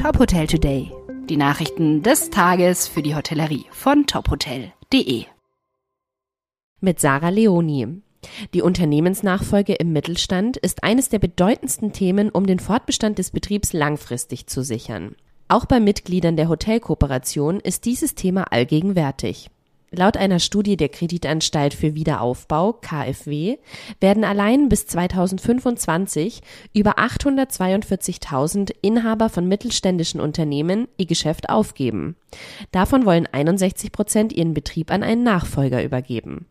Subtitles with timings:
[0.00, 0.90] Top Hotel Today.
[1.28, 5.26] Die Nachrichten des Tages für die Hotellerie von tophotel.de.
[6.80, 8.00] Mit Sarah Leoni.
[8.54, 14.46] Die Unternehmensnachfolge im Mittelstand ist eines der bedeutendsten Themen, um den Fortbestand des Betriebs langfristig
[14.46, 15.16] zu sichern.
[15.48, 19.50] Auch bei Mitgliedern der Hotelkooperation ist dieses Thema allgegenwärtig.
[19.92, 23.58] Laut einer Studie der Kreditanstalt für Wiederaufbau KfW
[23.98, 32.14] werden allein bis 2025 über 842.000 Inhaber von mittelständischen Unternehmen ihr Geschäft aufgeben.
[32.70, 36.46] Davon wollen 61 Prozent ihren Betrieb an einen Nachfolger übergeben.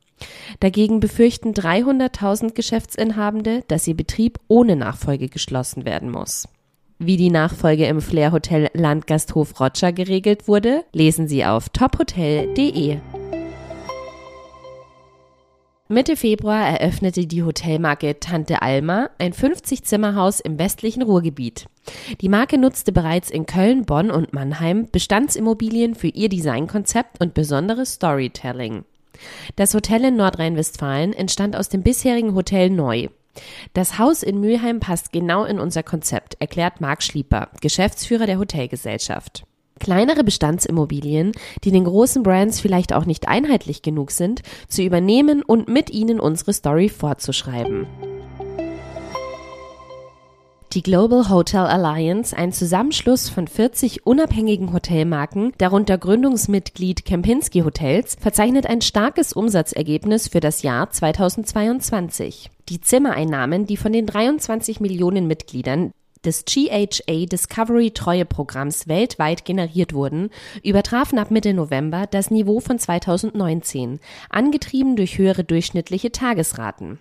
[0.60, 6.50] Dagegen befürchten 300.000 Geschäftsinhabende, dass ihr Betrieb ohne Nachfolge geschlossen werden muss.
[7.02, 12.98] Wie die Nachfolge im Flair Hotel Landgasthof Roger geregelt wurde, lesen Sie auf tophotel.de.
[15.88, 21.68] Mitte Februar eröffnete die Hotelmarke Tante Alma ein 50-Zimmer-Haus im westlichen Ruhrgebiet.
[22.20, 27.94] Die Marke nutzte bereits in Köln, Bonn und Mannheim Bestandsimmobilien für ihr Designkonzept und besonderes
[27.94, 28.84] Storytelling.
[29.56, 33.08] Das Hotel in Nordrhein-Westfalen entstand aus dem bisherigen Hotel Neu.
[33.74, 39.44] Das Haus in Mülheim passt genau in unser Konzept, erklärt Marc Schlieper, Geschäftsführer der Hotelgesellschaft.
[39.80, 41.32] Kleinere Bestandsimmobilien,
[41.64, 46.20] die den großen Brands vielleicht auch nicht einheitlich genug sind, zu übernehmen und mit ihnen
[46.20, 47.88] unsere Story fortzuschreiben.
[50.74, 58.68] Die Global Hotel Alliance, ein Zusammenschluss von 40 unabhängigen Hotelmarken, darunter Gründungsmitglied Kempinski Hotels, verzeichnet
[58.68, 62.52] ein starkes Umsatzergebnis für das Jahr 2022.
[62.70, 65.92] Die Zimmereinnahmen, die von den 23 Millionen Mitgliedern
[66.26, 70.30] des GHA Discovery Treueprogramms weltweit generiert wurden,
[70.64, 77.00] übertrafen ab Mitte November das Niveau von 2019, angetrieben durch höhere durchschnittliche Tagesraten.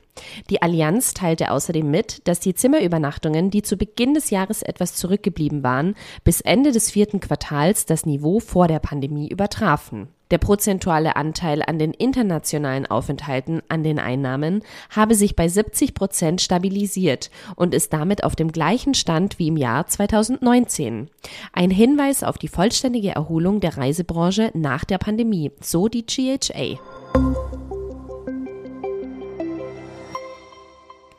[0.50, 5.62] Die Allianz teilte außerdem mit, dass die Zimmerübernachtungen, die zu Beginn des Jahres etwas zurückgeblieben
[5.62, 10.08] waren, bis Ende des vierten Quartals das Niveau vor der Pandemie übertrafen.
[10.30, 16.40] Der prozentuale Anteil an den internationalen Aufenthalten an den Einnahmen habe sich bei 70 Prozent
[16.40, 21.08] stabilisiert und ist damit auf dem gleichen Stand wie im Jahr 2019.
[21.52, 26.78] Ein Hinweis auf die vollständige Erholung der Reisebranche nach der Pandemie, so die GHA.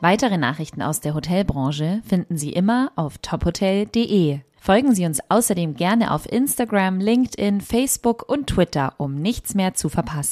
[0.02, 4.40] Weitere Nachrichten aus der Hotelbranche finden Sie immer auf tophotel.de.
[4.62, 9.90] Folgen Sie uns außerdem gerne auf Instagram, LinkedIn, Facebook und Twitter, um nichts mehr zu
[9.90, 10.28] verpassen.